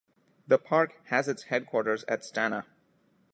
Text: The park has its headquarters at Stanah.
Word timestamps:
The 0.47 0.57
park 0.57 0.95
has 1.09 1.27
its 1.27 1.43
headquarters 1.43 2.03
at 2.07 2.21
Stanah. 2.21 2.65